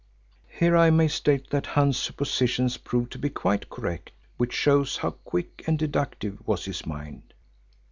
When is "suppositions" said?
1.99-2.75